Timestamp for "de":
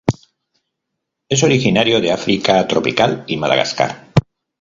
2.01-2.11